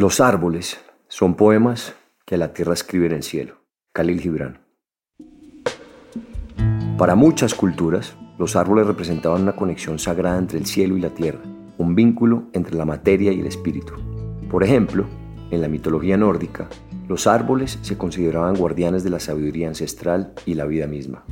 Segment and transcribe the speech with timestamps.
[0.00, 3.56] Los árboles son poemas que la tierra escribe en el cielo.
[3.92, 4.58] Khalil Gibran.
[6.96, 11.40] Para muchas culturas, los árboles representaban una conexión sagrada entre el cielo y la tierra,
[11.76, 13.92] un vínculo entre la materia y el espíritu.
[14.50, 15.04] Por ejemplo,
[15.50, 16.70] en la mitología nórdica,
[17.06, 21.24] los árboles se consideraban guardianes de la sabiduría ancestral y la vida misma.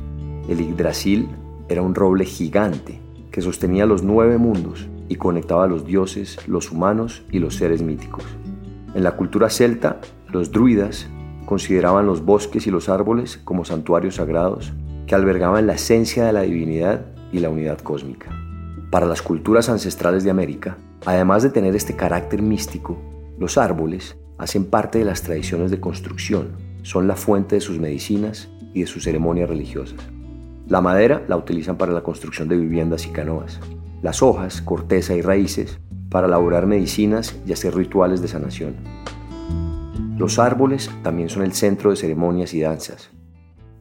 [0.46, 1.26] El Yggdrasil
[1.70, 6.70] era un roble gigante que sostenía los nueve mundos y conectaba a los dioses, los
[6.70, 8.26] humanos y los seres míticos.
[8.94, 10.00] En la cultura celta,
[10.30, 11.08] los druidas
[11.44, 14.72] consideraban los bosques y los árboles como santuarios sagrados
[15.06, 18.30] que albergaban la esencia de la divinidad y la unidad cósmica.
[18.90, 22.98] Para las culturas ancestrales de América, además de tener este carácter místico,
[23.38, 28.48] los árboles hacen parte de las tradiciones de construcción, son la fuente de sus medicinas
[28.72, 29.98] y de sus ceremonias religiosas.
[30.68, 33.60] La madera la utilizan para la construcción de viviendas y canoas,
[34.02, 35.78] las hojas, corteza y raíces
[36.10, 38.76] para elaborar medicinas y hacer rituales de sanación.
[40.16, 43.10] Los árboles también son el centro de ceremonias y danzas,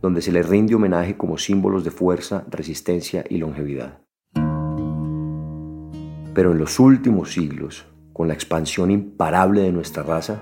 [0.02, 4.00] donde se les rinde homenaje como símbolos de fuerza, resistencia y longevidad.
[6.34, 10.40] Pero en los últimos siglos, con la expansión imparable de nuestra raza,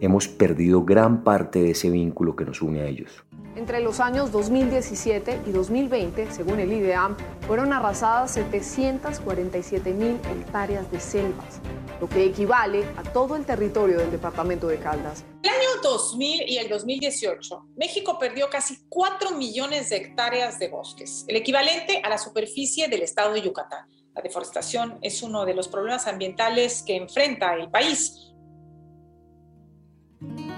[0.00, 3.24] hemos perdido gran parte de ese vínculo que nos une a ellos.
[3.54, 10.98] Entre los años 2017 y 2020, según el IDEAM, fueron arrasadas 747 mil hectáreas de
[10.98, 11.60] selvas,
[12.00, 15.26] lo que equivale a todo el territorio del departamento de Caldas.
[15.42, 21.26] El año 2000 y el 2018, México perdió casi 4 millones de hectáreas de bosques,
[21.28, 23.86] el equivalente a la superficie del estado de Yucatán.
[24.14, 28.32] La deforestación es uno de los problemas ambientales que enfrenta el país.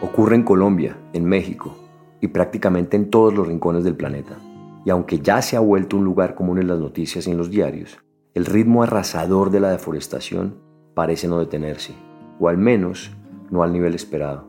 [0.01, 1.84] Ocurre en Colombia, en México
[2.25, 4.39] y prácticamente en todos los rincones del planeta.
[4.87, 7.51] Y aunque ya se ha vuelto un lugar común en las noticias y en los
[7.51, 7.99] diarios,
[8.33, 10.57] el ritmo arrasador de la deforestación
[10.95, 11.93] parece no detenerse,
[12.41, 13.15] o al menos
[13.51, 14.49] no al nivel esperado.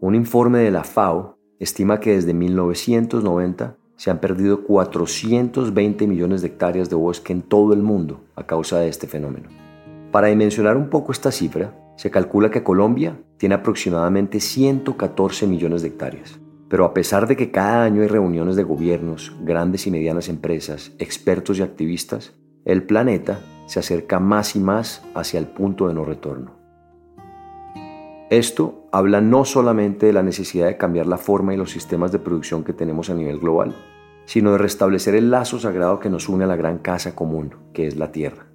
[0.00, 6.48] Un informe de la FAO estima que desde 1990 se han perdido 420 millones de
[6.48, 9.48] hectáreas de bosque en todo el mundo a causa de este fenómeno.
[10.12, 15.88] Para dimensionar un poco esta cifra, se calcula que Colombia tiene aproximadamente 114 millones de
[15.88, 16.38] hectáreas.
[16.68, 20.92] Pero a pesar de que cada año hay reuniones de gobiernos, grandes y medianas empresas,
[20.98, 22.34] expertos y activistas,
[22.64, 26.56] el planeta se acerca más y más hacia el punto de no retorno.
[28.30, 32.18] Esto habla no solamente de la necesidad de cambiar la forma y los sistemas de
[32.18, 33.76] producción que tenemos a nivel global,
[34.24, 37.86] sino de restablecer el lazo sagrado que nos une a la gran casa común, que
[37.86, 38.46] es la Tierra.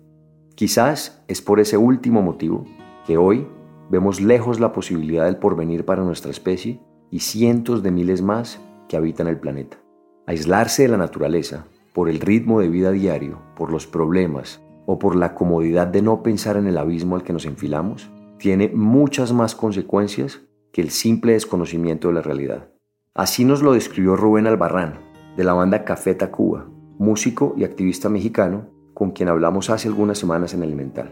[0.55, 2.65] Quizás es por ese último motivo
[3.07, 3.47] que hoy
[3.89, 6.81] vemos lejos la posibilidad del porvenir para nuestra especie
[7.11, 9.77] y cientos de miles más que habitan el planeta.
[10.25, 15.15] Aislarse de la naturaleza por el ritmo de vida diario, por los problemas o por
[15.15, 18.09] la comodidad de no pensar en el abismo al que nos enfilamos,
[18.39, 20.41] tiene muchas más consecuencias
[20.71, 22.69] que el simple desconocimiento de la realidad.
[23.13, 24.99] Así nos lo describió Rubén Albarrán,
[25.35, 26.67] de la banda Café Tacuba,
[26.97, 31.11] músico y activista mexicano con quien hablamos hace algunas semanas en Elemental.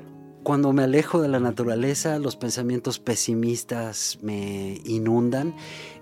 [0.50, 5.54] Cuando me alejo de la naturaleza, los pensamientos pesimistas me inundan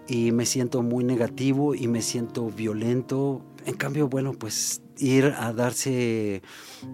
[0.08, 3.42] y me siento muy negativo y me siento violento.
[3.66, 6.44] En cambio, bueno, pues ir a darse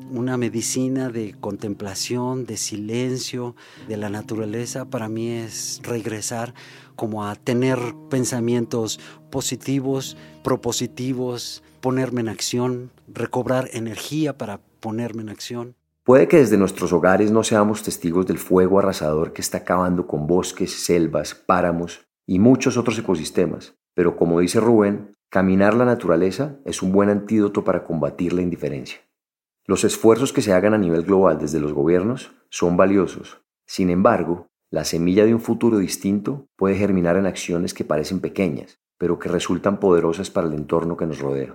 [0.10, 3.56] una medicina de contemplación, de silencio,
[3.88, 6.56] de la naturaleza, para mí es regresar
[6.96, 7.78] como a tener
[8.10, 15.76] pensamientos positivos, propositivos, ponerme en acción, recobrar energía para ponerme en acción.
[16.06, 20.28] Puede que desde nuestros hogares no seamos testigos del fuego arrasador que está acabando con
[20.28, 26.82] bosques, selvas, páramos y muchos otros ecosistemas, pero como dice Rubén, caminar la naturaleza es
[26.82, 29.00] un buen antídoto para combatir la indiferencia.
[29.66, 33.42] Los esfuerzos que se hagan a nivel global desde los gobiernos son valiosos.
[33.66, 38.78] Sin embargo, la semilla de un futuro distinto puede germinar en acciones que parecen pequeñas,
[38.98, 41.54] pero que resultan poderosas para el entorno que nos rodea.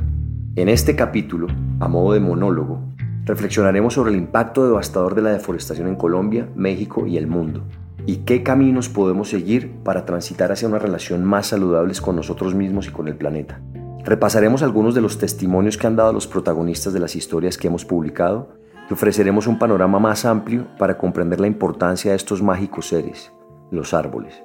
[0.56, 1.48] En este capítulo,
[1.80, 2.80] a modo de monólogo,
[3.28, 7.62] reflexionaremos sobre el impacto devastador de la deforestación en Colombia, México y el mundo,
[8.06, 12.88] y qué caminos podemos seguir para transitar hacia una relación más saludables con nosotros mismos
[12.88, 13.60] y con el planeta.
[14.02, 17.84] Repasaremos algunos de los testimonios que han dado los protagonistas de las historias que hemos
[17.84, 18.48] publicado
[18.88, 23.30] y ofreceremos un panorama más amplio para comprender la importancia de estos mágicos seres,
[23.70, 24.42] los árboles.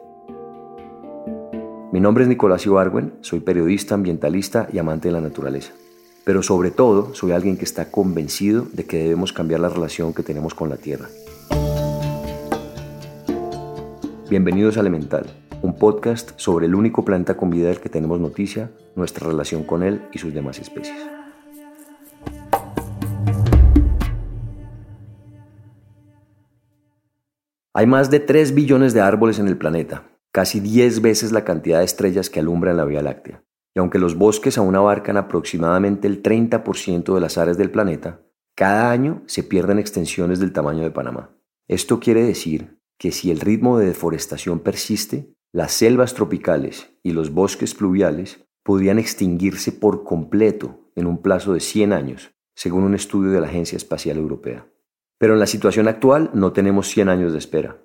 [1.93, 5.71] Mi nombre es Nicolás Ibargüen, soy periodista, ambientalista y amante de la naturaleza
[6.25, 10.23] pero sobre todo soy alguien que está convencido de que debemos cambiar la relación que
[10.23, 11.09] tenemos con la Tierra.
[14.29, 15.25] Bienvenidos a Elemental,
[15.61, 19.83] un podcast sobre el único planeta con vida del que tenemos noticia, nuestra relación con
[19.83, 20.97] él y sus demás especies.
[27.75, 31.79] Hay más de 3 billones de árboles en el planeta, casi 10 veces la cantidad
[31.79, 33.43] de estrellas que alumbran la Vía Láctea.
[33.75, 38.21] Y aunque los bosques aún abarcan aproximadamente el 30% de las áreas del planeta,
[38.55, 41.35] cada año se pierden extensiones del tamaño de Panamá.
[41.67, 47.31] Esto quiere decir que si el ritmo de deforestación persiste, las selvas tropicales y los
[47.31, 53.31] bosques pluviales podrían extinguirse por completo en un plazo de 100 años, según un estudio
[53.31, 54.67] de la Agencia Espacial Europea.
[55.17, 57.77] Pero en la situación actual no tenemos 100 años de espera.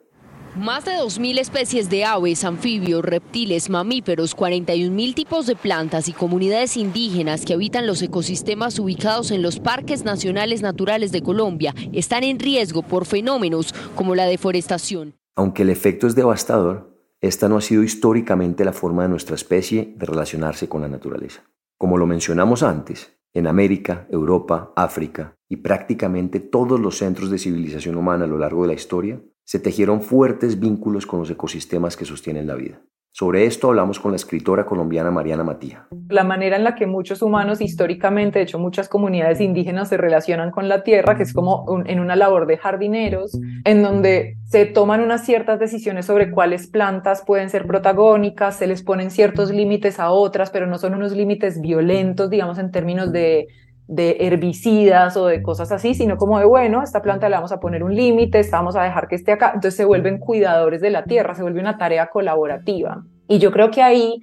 [0.58, 6.76] Más de 2.000 especies de aves, anfibios, reptiles, mamíferos, 41.000 tipos de plantas y comunidades
[6.76, 12.40] indígenas que habitan los ecosistemas ubicados en los parques nacionales naturales de Colombia están en
[12.40, 15.14] riesgo por fenómenos como la deforestación.
[15.36, 19.94] Aunque el efecto es devastador, esta no ha sido históricamente la forma de nuestra especie
[19.96, 21.44] de relacionarse con la naturaleza.
[21.76, 27.94] Como lo mencionamos antes, en América, Europa, África y prácticamente todos los centros de civilización
[27.94, 32.04] humana a lo largo de la historia, se tejieron fuertes vínculos con los ecosistemas que
[32.04, 32.82] sostienen la vida.
[33.12, 35.88] Sobre esto hablamos con la escritora colombiana Mariana Matía.
[36.10, 40.50] La manera en la que muchos humanos históricamente, de hecho muchas comunidades indígenas se relacionan
[40.50, 45.00] con la tierra, que es como en una labor de jardineros, en donde se toman
[45.00, 50.10] unas ciertas decisiones sobre cuáles plantas pueden ser protagónicas, se les ponen ciertos límites a
[50.10, 53.46] otras, pero no son unos límites violentos, digamos, en términos de
[53.88, 57.58] de herbicidas o de cosas así, sino como de, bueno, esta planta le vamos a
[57.58, 59.46] poner un límite, vamos a dejar que esté acá.
[59.54, 63.02] Entonces se vuelven cuidadores de la tierra, se vuelve una tarea colaborativa.
[63.26, 64.20] Y yo creo que ahí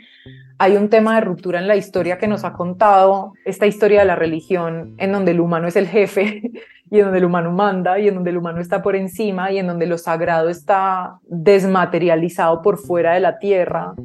[0.60, 4.06] hay un tema de ruptura en la historia que nos ha contado esta historia de
[4.06, 6.44] la religión, en donde el humano es el jefe
[6.92, 9.58] y en donde el humano manda y en donde el humano está por encima y
[9.58, 13.96] en donde lo sagrado está desmaterializado por fuera de la tierra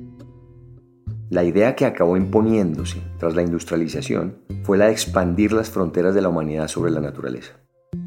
[1.31, 6.23] la idea que acabó imponiéndose tras la industrialización fue la de expandir las fronteras de
[6.23, 7.53] la humanidad sobre la naturaleza.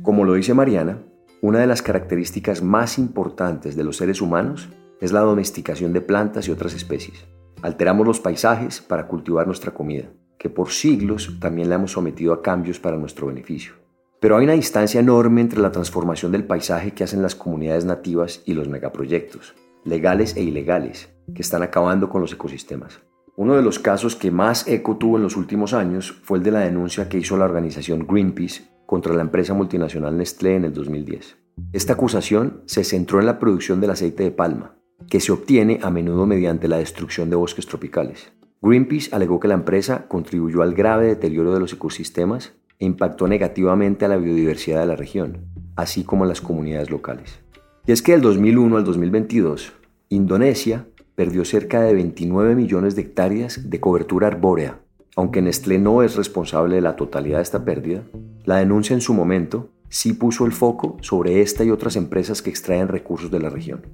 [0.02, 1.02] Como lo dice Mariana,
[1.42, 4.68] una de las características más importantes de los seres humanos
[5.00, 7.26] es la domesticación de plantas y otras especies.
[7.62, 12.42] Alteramos los paisajes para cultivar nuestra comida, que por siglos también la hemos sometido a
[12.42, 13.74] cambios para nuestro beneficio.
[14.20, 18.42] Pero hay una distancia enorme entre la transformación del paisaje que hacen las comunidades nativas
[18.46, 23.00] y los megaproyectos, legales e ilegales, que están acabando con los ecosistemas.
[23.36, 26.52] Uno de los casos que más eco tuvo en los últimos años fue el de
[26.52, 31.36] la denuncia que hizo la organización Greenpeace contra la empresa multinacional Nestlé en el 2010.
[31.72, 34.76] Esta acusación se centró en la producción del aceite de palma,
[35.10, 38.32] que se obtiene a menudo mediante la destrucción de bosques tropicales.
[38.62, 44.06] Greenpeace alegó que la empresa contribuyó al grave deterioro de los ecosistemas e impactó negativamente
[44.06, 45.40] a la biodiversidad de la región,
[45.76, 47.40] así como a las comunidades locales.
[47.88, 49.74] Y es que del 2001 al 2022,
[50.10, 54.80] Indonesia perdió cerca de 29 millones de hectáreas de cobertura arbórea.
[55.16, 58.04] Aunque Nestlé no es responsable de la totalidad de esta pérdida,
[58.46, 62.50] la denuncia en su momento sí puso el foco sobre esta y otras empresas que
[62.50, 63.86] extraen recursos de la región.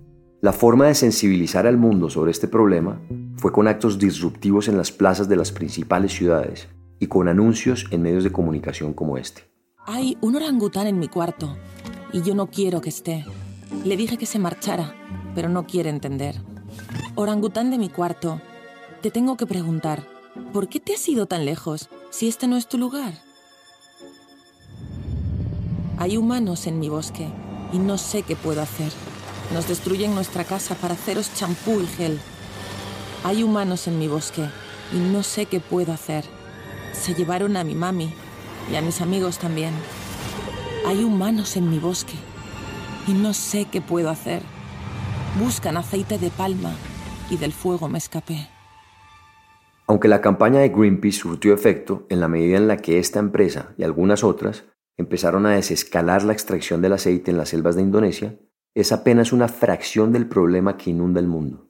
[0.42, 3.02] La forma de sensibilizar al mundo sobre este problema
[3.36, 8.02] fue con actos disruptivos en las plazas de las principales ciudades y con anuncios en
[8.02, 9.44] medios de comunicación como este.
[9.86, 11.58] Hay un orangután en mi cuarto
[12.14, 13.26] y yo no quiero que esté.
[13.84, 14.96] Le dije que se marchara,
[15.36, 16.36] pero no quiere entender.
[17.16, 18.40] Orangután de mi cuarto,
[19.02, 20.06] te tengo que preguntar,
[20.54, 23.14] ¿por qué te has ido tan lejos si este no es tu lugar?
[25.98, 27.28] Hay humanos en mi bosque
[27.74, 28.92] y no sé qué puedo hacer.
[29.54, 32.20] Nos destruyen nuestra casa para haceros champú y gel.
[33.24, 34.50] Hay humanos en mi bosque
[34.94, 36.24] y no sé qué puedo hacer.
[36.94, 38.14] Se llevaron a mi mami
[38.72, 39.74] y a mis amigos también.
[40.86, 42.16] Hay humanos en mi bosque
[43.08, 44.42] y no sé qué puedo hacer.
[45.38, 46.74] Buscan aceite de palma
[47.30, 48.48] y del fuego me escapé.
[49.88, 53.74] Aunque la campaña de Greenpeace surtió efecto en la medida en la que esta empresa
[53.78, 54.66] y algunas otras
[54.98, 58.38] empezaron a desescalar la extracción del aceite en las selvas de Indonesia,
[58.76, 61.70] es apenas una fracción del problema que inunda el mundo.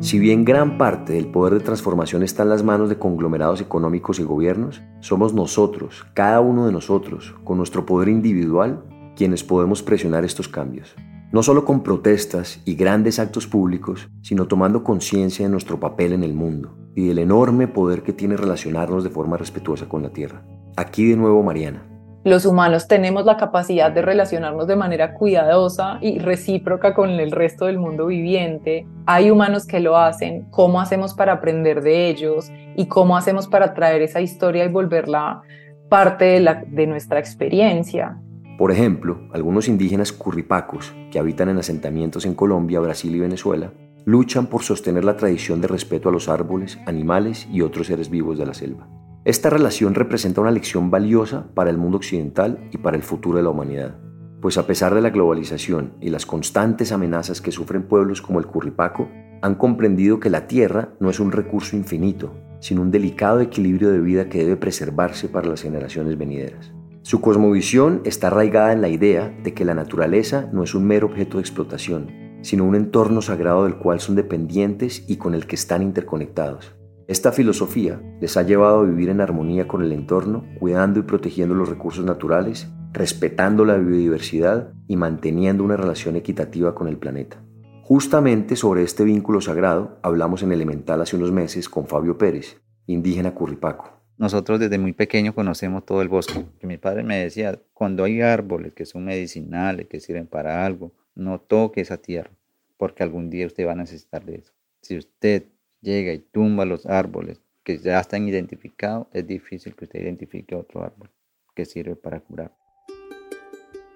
[0.00, 4.18] Si bien gran parte del poder de transformación está en las manos de conglomerados económicos
[4.18, 8.82] y gobiernos, somos nosotros, cada uno de nosotros, con nuestro poder individual,
[9.14, 10.96] quienes podemos presionar estos cambios.
[11.32, 16.24] No solo con protestas y grandes actos públicos, sino tomando conciencia de nuestro papel en
[16.24, 20.42] el mundo y del enorme poder que tiene relacionarnos de forma respetuosa con la Tierra.
[20.76, 21.90] Aquí de nuevo Mariana
[22.22, 27.64] los humanos tenemos la capacidad de relacionarnos de manera cuidadosa y recíproca con el resto
[27.64, 28.86] del mundo viviente.
[29.06, 30.46] Hay humanos que lo hacen.
[30.50, 32.52] ¿Cómo hacemos para aprender de ellos?
[32.76, 35.40] ¿Y cómo hacemos para traer esa historia y volverla
[35.88, 38.20] parte de, de nuestra experiencia?
[38.60, 43.72] Por ejemplo, algunos indígenas curripacos que habitan en asentamientos en Colombia, Brasil y Venezuela
[44.04, 48.36] luchan por sostener la tradición de respeto a los árboles, animales y otros seres vivos
[48.36, 48.86] de la selva.
[49.24, 53.44] Esta relación representa una lección valiosa para el mundo occidental y para el futuro de
[53.44, 53.96] la humanidad,
[54.42, 58.46] pues a pesar de la globalización y las constantes amenazas que sufren pueblos como el
[58.46, 59.08] Curripaco,
[59.40, 64.00] han comprendido que la tierra no es un recurso infinito, sino un delicado equilibrio de
[64.00, 66.74] vida que debe preservarse para las generaciones venideras.
[67.02, 71.06] Su cosmovisión está arraigada en la idea de que la naturaleza no es un mero
[71.06, 72.10] objeto de explotación,
[72.42, 76.74] sino un entorno sagrado del cual son dependientes y con el que están interconectados.
[77.08, 81.54] Esta filosofía les ha llevado a vivir en armonía con el entorno, cuidando y protegiendo
[81.54, 87.42] los recursos naturales, respetando la biodiversidad y manteniendo una relación equitativa con el planeta.
[87.82, 93.34] Justamente sobre este vínculo sagrado hablamos en Elemental hace unos meses con Fabio Pérez, indígena
[93.34, 93.99] curripaco.
[94.20, 96.44] Nosotros desde muy pequeños conocemos todo el bosque.
[96.60, 101.40] mi padre me decía, cuando hay árboles que son medicinales, que sirven para algo, no
[101.40, 102.30] toque esa tierra,
[102.76, 104.52] porque algún día usted va a necesitar de eso.
[104.82, 105.44] Si usted
[105.80, 110.84] llega y tumba los árboles que ya están identificados, es difícil que usted identifique otro
[110.84, 111.08] árbol
[111.54, 112.54] que sirve para curar.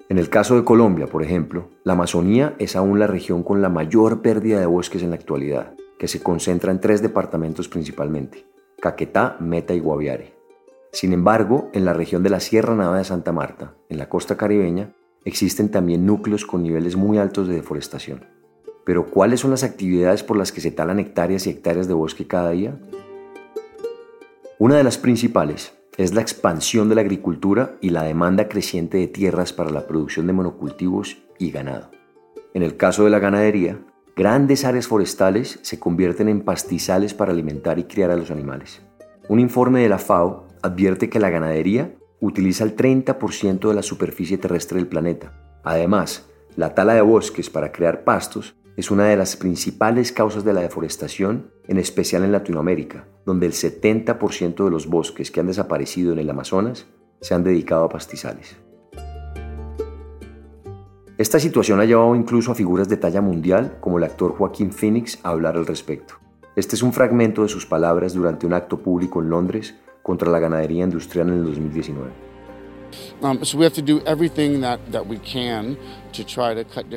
[0.09, 3.69] En el caso de Colombia, por ejemplo, la Amazonía es aún la región con la
[3.69, 8.47] mayor pérdida de bosques en la actualidad, que se concentra en tres departamentos principalmente,
[8.85, 10.35] Caquetá, Meta y Guaviare.
[10.93, 14.37] Sin embargo, en la región de la Sierra Nevada de Santa Marta, en la costa
[14.37, 14.93] caribeña,
[15.25, 18.27] existen también núcleos con niveles muy altos de deforestación.
[18.85, 22.27] Pero ¿cuáles son las actividades por las que se talan hectáreas y hectáreas de bosque
[22.27, 22.79] cada día?
[24.59, 29.09] Una de las principales es la expansión de la agricultura y la demanda creciente de
[29.09, 31.91] tierras para la producción de monocultivos y ganado.
[32.53, 33.79] En el caso de la ganadería,
[34.17, 38.83] grandes áreas forestales se convierten en pastizales para alimentar y criar a los animales.
[39.29, 44.39] Un informe de la FAO advierte que la ganadería utiliza el 30% de la superficie
[44.39, 45.61] terrestre del planeta.
[45.65, 50.53] Además, la tala de bosques para crear pastos es una de las principales causas de
[50.53, 56.13] la deforestación, en especial en Latinoamérica, donde el 70% de los bosques que han desaparecido
[56.13, 56.87] en el Amazonas
[57.21, 58.57] se han dedicado a pastizales.
[61.17, 65.21] Esta situación ha llevado incluso a figuras de talla mundial como el actor Joaquín Phoenix
[65.23, 66.15] a hablar al respecto.
[66.57, 70.41] Este es un fragmento de sus palabras durante un acto público en Londres contra la
[70.41, 72.11] ganadería industrial en el 2019.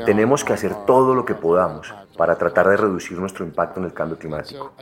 [0.05, 3.93] Tenemos que hacer todo lo que podamos para tratar de reducir nuestro impacto en el
[3.93, 4.73] cambio climático.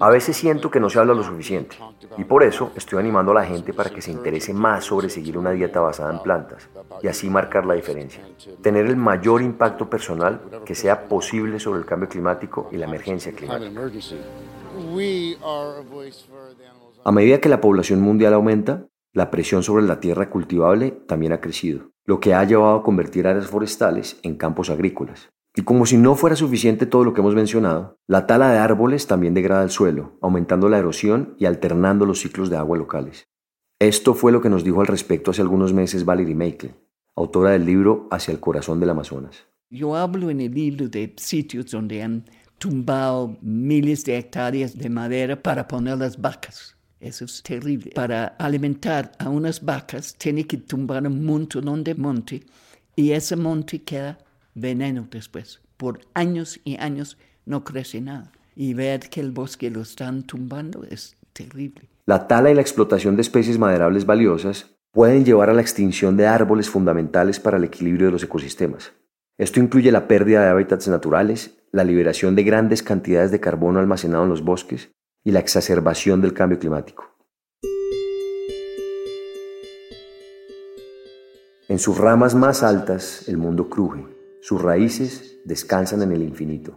[0.00, 1.76] A veces siento que no se habla lo suficiente
[2.16, 5.36] y por eso estoy animando a la gente para que se interese más sobre seguir
[5.36, 6.68] una dieta basada en plantas
[7.02, 8.22] y así marcar la diferencia.
[8.62, 13.32] Tener el mayor impacto personal que sea posible sobre el cambio climático y la emergencia
[13.32, 13.80] climática.
[17.04, 21.40] A medida que la población mundial aumenta, la presión sobre la tierra cultivable también ha
[21.40, 25.30] crecido, lo que ha llevado a convertir áreas forestales en campos agrícolas.
[25.58, 29.08] Y como si no fuera suficiente todo lo que hemos mencionado, la tala de árboles
[29.08, 33.26] también degrada el suelo, aumentando la erosión y alternando los ciclos de agua locales.
[33.80, 36.76] Esto fue lo que nos dijo al respecto hace algunos meses Valerie Meikle,
[37.16, 39.48] autora del libro Hacia el corazón del Amazonas.
[39.68, 42.24] Yo hablo en el libro de sitios donde han
[42.58, 46.76] tumbado miles de hectáreas de madera para poner las vacas.
[47.00, 47.90] Eso es terrible.
[47.96, 52.46] Para alimentar a unas vacas tiene que tumbar un montón de monte
[52.94, 54.20] y ese monte queda
[54.58, 55.60] veneno después.
[55.76, 58.32] Por años y años no crece nada.
[58.60, 61.88] y ver que el bosque lo están tumbando es terrible.
[62.06, 66.26] La tala y la explotación de especies maderables valiosas pueden llevar a la extinción de
[66.26, 68.94] árboles fundamentales para el equilibrio de los ecosistemas.
[69.38, 74.24] Esto incluye la pérdida de hábitats naturales, la liberación de grandes cantidades de carbono almacenado
[74.24, 74.90] en los bosques
[75.22, 77.14] y la exacerbación del cambio climático.
[81.68, 84.04] En sus ramas más altas el mundo cruje,
[84.40, 86.74] sus raíces descansan en el infinito,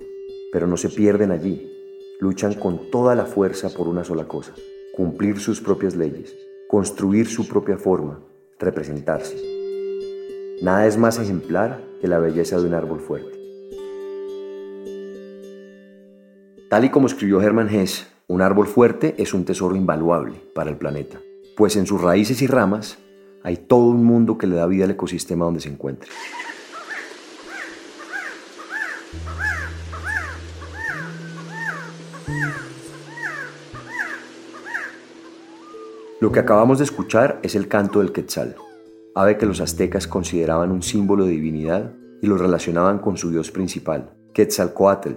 [0.51, 1.71] pero no se pierden allí,
[2.19, 4.53] luchan con toda la fuerza por una sola cosa,
[4.95, 6.35] cumplir sus propias leyes,
[6.67, 8.19] construir su propia forma,
[8.59, 9.37] representarse.
[10.63, 13.39] Nada es más ejemplar que la belleza de un árbol fuerte.
[16.67, 20.77] Tal y como escribió Hermann Hesse, un árbol fuerte es un tesoro invaluable para el
[20.77, 21.21] planeta,
[21.55, 22.97] pues en sus raíces y ramas
[23.43, 26.09] hay todo un mundo que le da vida al ecosistema donde se encuentre.
[36.21, 38.55] Lo que acabamos de escuchar es el canto del quetzal,
[39.15, 43.49] ave que los aztecas consideraban un símbolo de divinidad y lo relacionaban con su dios
[43.49, 45.13] principal, Quetzalcoatl.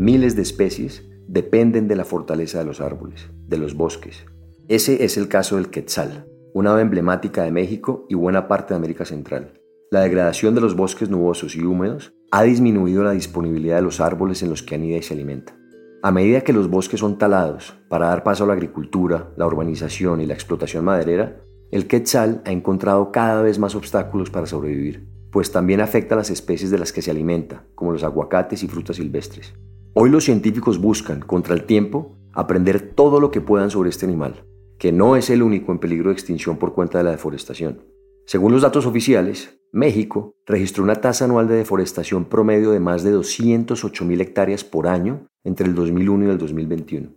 [0.00, 4.26] Miles de especies dependen de la fortaleza de los árboles, de los bosques.
[4.66, 8.78] Ese es el caso del quetzal, una ave emblemática de México y buena parte de
[8.78, 9.52] América Central.
[9.92, 14.42] La degradación de los bosques nubosos y húmedos ha disminuido la disponibilidad de los árboles
[14.42, 15.56] en los que anida y se alimenta.
[16.04, 20.20] A medida que los bosques son talados para dar paso a la agricultura, la urbanización
[20.20, 25.50] y la explotación maderera, el quetzal ha encontrado cada vez más obstáculos para sobrevivir, pues
[25.50, 28.96] también afecta a las especies de las que se alimenta, como los aguacates y frutas
[28.96, 29.54] silvestres.
[29.94, 34.44] Hoy los científicos buscan, contra el tiempo, aprender todo lo que puedan sobre este animal,
[34.78, 37.80] que no es el único en peligro de extinción por cuenta de la deforestación.
[38.26, 43.12] Según los datos oficiales, México registró una tasa anual de deforestación promedio de más de
[43.12, 47.10] 208.000 hectáreas por año entre el 2001 y el 2021.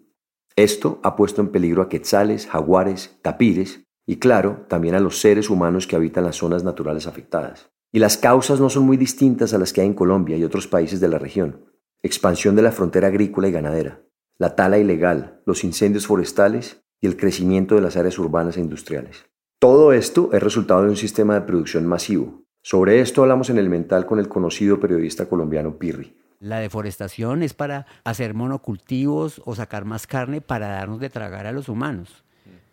[0.55, 5.51] Esto ha puesto en peligro a quetzales, jaguares, tapires y claro, también a los seres
[5.51, 7.69] humanos que habitan las zonas naturales afectadas.
[7.91, 10.65] Y las causas no son muy distintas a las que hay en Colombia y otros
[10.65, 11.63] países de la región.
[12.01, 14.01] Expansión de la frontera agrícola y ganadera,
[14.39, 19.27] la tala ilegal, los incendios forestales y el crecimiento de las áreas urbanas e industriales.
[19.59, 23.69] Todo esto es resultado de un sistema de producción masivo, sobre esto hablamos en el
[23.69, 26.13] mental con el conocido periodista colombiano Pirri.
[26.41, 31.53] La deforestación es para hacer monocultivos o sacar más carne para darnos de tragar a
[31.53, 32.25] los humanos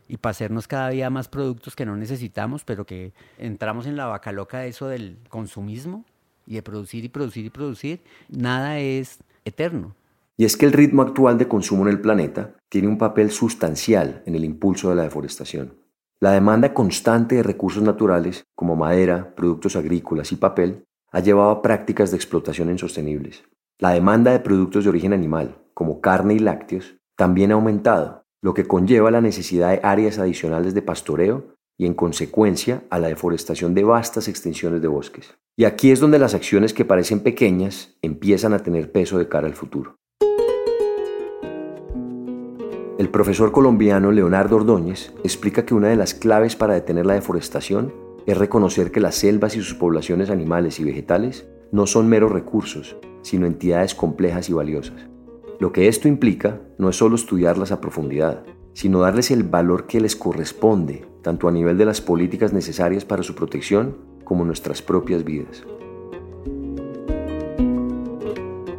[0.08, 4.06] y para hacernos cada día más productos que no necesitamos, pero que entramos en la
[4.06, 6.04] vaca loca de eso del consumismo
[6.44, 8.00] y de producir y producir y producir.
[8.28, 9.94] Nada es eterno.
[10.36, 14.24] Y es que el ritmo actual de consumo en el planeta tiene un papel sustancial
[14.26, 15.83] en el impulso de la deforestación.
[16.20, 21.62] La demanda constante de recursos naturales, como madera, productos agrícolas y papel, ha llevado a
[21.62, 23.44] prácticas de explotación insostenibles.
[23.78, 28.54] La demanda de productos de origen animal, como carne y lácteos, también ha aumentado, lo
[28.54, 33.74] que conlleva la necesidad de áreas adicionales de pastoreo y, en consecuencia, a la deforestación
[33.74, 35.34] de vastas extensiones de bosques.
[35.56, 39.46] Y aquí es donde las acciones que parecen pequeñas empiezan a tener peso de cara
[39.46, 39.96] al futuro.
[42.96, 47.92] El profesor colombiano Leonardo Ordóñez explica que una de las claves para detener la deforestación
[48.24, 52.96] es reconocer que las selvas y sus poblaciones animales y vegetales no son meros recursos,
[53.22, 55.08] sino entidades complejas y valiosas.
[55.58, 60.00] Lo que esto implica no es solo estudiarlas a profundidad, sino darles el valor que
[60.00, 65.24] les corresponde, tanto a nivel de las políticas necesarias para su protección como nuestras propias
[65.24, 65.64] vidas.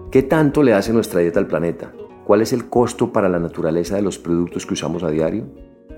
[0.10, 1.92] ¿Qué tanto le hace nuestra dieta al planeta?
[2.26, 5.44] ¿Cuál es el costo para la naturaleza de los productos que usamos a diario?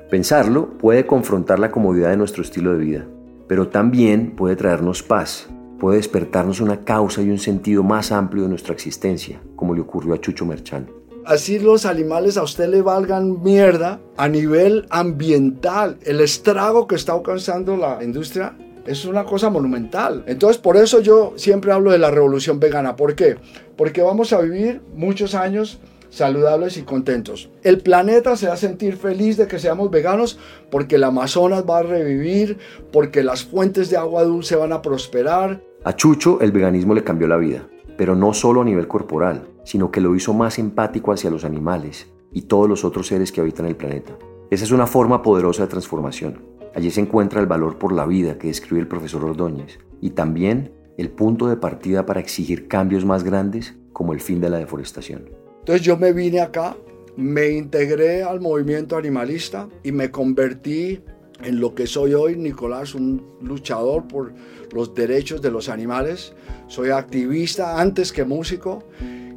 [0.10, 3.06] Pensarlo puede confrontar la comodidad de nuestro estilo de vida,
[3.48, 5.48] pero también puede traernos paz,
[5.80, 10.14] puede despertarnos una causa y un sentido más amplio de nuestra existencia, como le ocurrió
[10.14, 10.90] a Chucho Merchán.
[11.26, 15.98] Así los animales a usted le valgan mierda a nivel ambiental.
[16.04, 18.54] El estrago que está alcanzando la industria
[18.86, 20.26] es una cosa monumental.
[20.28, 22.98] Entonces, por eso yo siempre hablo de la revolución vegana.
[22.98, 23.38] ¿Por qué?
[23.78, 25.80] Porque vamos a vivir muchos años
[26.18, 27.50] saludables y contentos.
[27.64, 31.80] El planeta se va a sentir feliz de que seamos veganos porque el Amazonas va
[31.80, 32.58] a revivir,
[32.92, 35.62] porque las fuentes de agua dulce van a prosperar.
[35.84, 39.92] A Chucho el veganismo le cambió la vida, pero no solo a nivel corporal, sino
[39.92, 43.68] que lo hizo más empático hacia los animales y todos los otros seres que habitan
[43.68, 44.14] el planeta.
[44.50, 46.42] Esa es una forma poderosa de transformación.
[46.74, 50.74] Allí se encuentra el valor por la vida que describe el profesor Ordóñez y también
[50.98, 55.47] el punto de partida para exigir cambios más grandes como el fin de la deforestación.
[55.68, 56.78] Entonces yo me vine acá,
[57.18, 61.02] me integré al movimiento animalista y me convertí
[61.44, 64.34] en lo que soy hoy, Nicolás, un luchador por
[64.72, 66.32] los derechos de los animales.
[66.68, 68.86] Soy activista antes que músico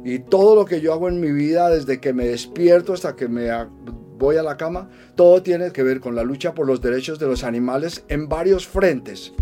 [0.05, 3.27] Y todo lo que yo hago en mi vida, desde que me despierto hasta que
[3.27, 3.49] me
[4.17, 7.27] voy a la cama, todo tiene que ver con la lucha por los derechos de
[7.27, 9.33] los animales en varios frentes.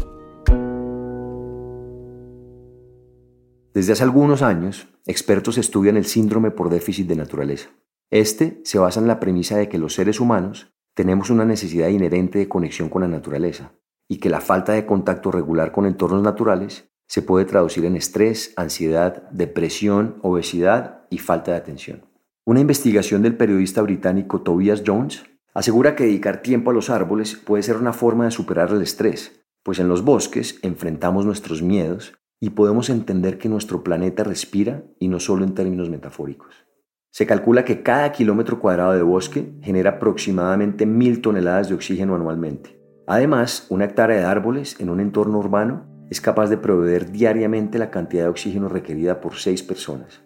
[3.73, 7.69] Desde hace algunos años, expertos estudian el síndrome por déficit de naturaleza.
[8.10, 12.39] Este se basa en la premisa de que los seres humanos tenemos una necesidad inherente
[12.39, 13.73] de conexión con la naturaleza
[14.08, 18.53] y que la falta de contacto regular con entornos naturales se puede traducir en estrés,
[18.55, 22.05] ansiedad, depresión, obesidad y falta de atención.
[22.45, 27.62] Una investigación del periodista británico Tobias Jones asegura que dedicar tiempo a los árboles puede
[27.62, 32.52] ser una forma de superar el estrés, pues en los bosques enfrentamos nuestros miedos y
[32.52, 36.69] podemos entender que nuestro planeta respira y no solo en términos metafóricos.
[37.12, 42.80] Se calcula que cada kilómetro cuadrado de bosque genera aproximadamente mil toneladas de oxígeno anualmente.
[43.08, 47.89] Además, una hectárea de árboles en un entorno urbano es capaz de proveer diariamente la
[47.89, 50.21] cantidad de oxígeno requerida por seis personas.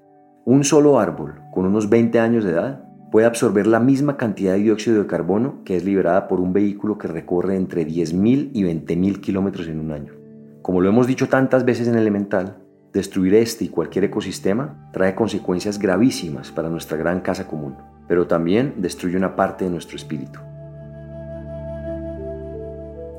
[0.46, 4.60] Un solo árbol, con unos 20 años de edad, puede absorber la misma cantidad de
[4.60, 9.22] dióxido de carbono que es liberada por un vehículo que recorre entre 10.000 y 20.000
[9.22, 10.23] kilómetros en un año.
[10.64, 12.56] Como lo hemos dicho tantas veces en Elemental,
[12.94, 17.76] destruir este y cualquier ecosistema trae consecuencias gravísimas para nuestra gran casa común,
[18.08, 20.40] pero también destruye una parte de nuestro espíritu.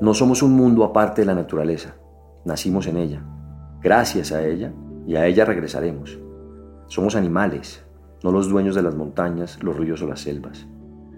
[0.01, 1.93] No somos un mundo aparte de la naturaleza,
[2.45, 3.21] nacimos en ella.
[3.79, 4.73] Gracias a ella
[5.05, 6.17] y a ella regresaremos.
[6.87, 7.85] Somos animales,
[8.23, 10.65] no los dueños de las montañas, los ríos o las selvas.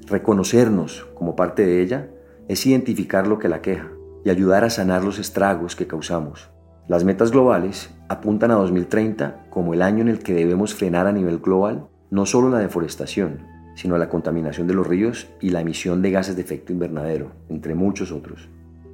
[0.07, 2.09] Reconocernos como parte de ella
[2.49, 3.91] es identificar lo que la queja,
[4.27, 6.49] y ayudar a sanar los estragos que causamos.
[6.89, 11.13] Las metas globales apuntan a 2030 como el año en el que debemos frenar a
[11.13, 16.01] nivel global no solo la deforestación, sino la contaminación de los ríos y la emisión
[16.01, 18.49] de gases de efecto invernadero, entre muchos otros.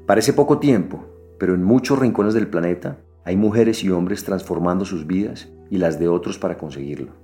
[0.05, 1.03] Parece poco tiempo,
[1.39, 5.97] pero en muchos rincones del planeta hay mujeres y hombres transformando sus vidas y las
[5.97, 7.22] de otros para conseguirlo.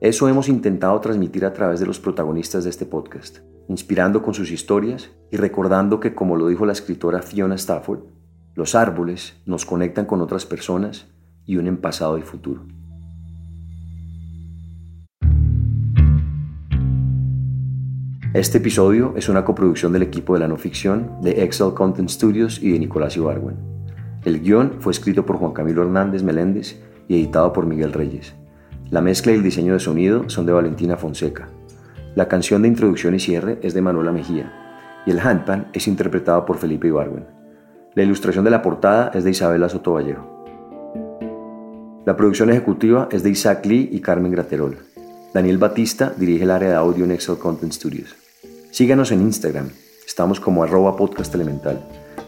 [0.00, 4.50] Eso hemos intentado transmitir a través de los protagonistas de este podcast, inspirando con sus
[4.50, 8.00] historias y recordando que, como lo dijo la escritora Fiona Stafford,
[8.54, 11.08] los árboles nos conectan con otras personas
[11.44, 12.62] y unen pasado y futuro.
[18.32, 22.62] Este episodio es una coproducción del equipo de la no ficción de Excel Content Studios
[22.62, 23.58] y de Nicolás Ibargüen.
[24.24, 28.39] El guion fue escrito por Juan Camilo Hernández Meléndez y editado por Miguel Reyes.
[28.90, 31.48] La mezcla y el diseño de sonido son de Valentina Fonseca.
[32.16, 34.52] La canción de introducción y cierre es de Manuela Mejía
[35.06, 37.24] y el handpan es interpretado por Felipe Ibarwen.
[37.94, 40.44] La ilustración de la portada es de Isabela Sotovallejo.
[42.04, 44.78] La producción ejecutiva es de Isaac Lee y Carmen Graterol.
[45.32, 48.16] Daniel Batista dirige el área de audio en Excel Content Studios.
[48.72, 49.68] Síganos en Instagram,
[50.04, 51.80] estamos como arroba podcast elemental.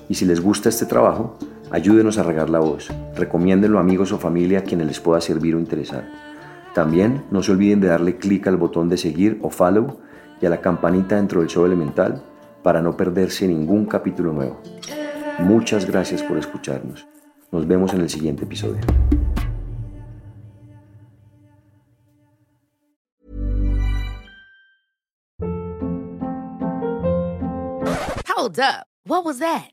[0.09, 1.37] Y si les gusta este trabajo,
[1.73, 5.57] ayúdenos a regar la voz, recomiéndenlo a amigos o familia a quienes les pueda servir
[5.57, 6.32] o interesar.
[6.75, 9.99] También no se olviden de darle clic al botón de seguir o follow
[10.41, 12.23] y a la campanita dentro del show elemental
[12.63, 14.61] para no perderse ningún capítulo nuevo.
[15.41, 17.07] Muchas gracias por escucharnos.
[17.51, 18.81] Nos vemos en el siguiente episodio.
[28.35, 28.87] Hold up.
[29.05, 29.73] What was that?